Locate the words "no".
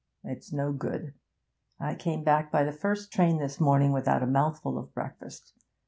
0.51-0.71